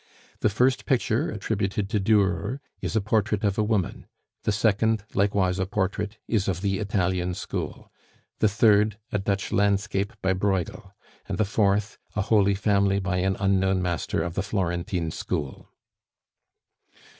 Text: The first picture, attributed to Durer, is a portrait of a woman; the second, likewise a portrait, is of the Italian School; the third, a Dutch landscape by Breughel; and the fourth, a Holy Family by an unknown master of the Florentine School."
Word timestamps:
The 0.39 0.49
first 0.49 0.87
picture, 0.87 1.29
attributed 1.29 1.87
to 1.91 1.99
Durer, 1.99 2.59
is 2.81 2.95
a 2.95 3.01
portrait 3.01 3.43
of 3.43 3.59
a 3.59 3.63
woman; 3.63 4.07
the 4.45 4.51
second, 4.51 5.03
likewise 5.13 5.59
a 5.59 5.67
portrait, 5.67 6.17
is 6.27 6.47
of 6.47 6.61
the 6.61 6.79
Italian 6.79 7.35
School; 7.35 7.91
the 8.39 8.47
third, 8.49 8.97
a 9.11 9.19
Dutch 9.19 9.51
landscape 9.51 10.13
by 10.23 10.33
Breughel; 10.33 10.95
and 11.27 11.37
the 11.37 11.45
fourth, 11.45 11.99
a 12.15 12.21
Holy 12.23 12.55
Family 12.55 12.97
by 12.99 13.17
an 13.17 13.37
unknown 13.39 13.83
master 13.83 14.23
of 14.23 14.33
the 14.33 14.41
Florentine 14.41 15.11
School." 15.11 15.69